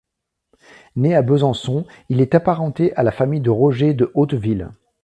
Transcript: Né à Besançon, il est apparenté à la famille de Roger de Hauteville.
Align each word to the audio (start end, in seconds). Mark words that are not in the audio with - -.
Né 0.95 1.13
à 1.13 1.21
Besançon, 1.21 1.85
il 2.09 2.21
est 2.21 2.33
apparenté 2.33 2.91
à 2.95 3.03
la 3.03 3.11
famille 3.11 3.39
de 3.39 3.51
Roger 3.51 3.93
de 3.93 4.11
Hauteville. 4.15 4.71